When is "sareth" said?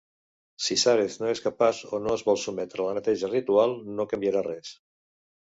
0.83-1.17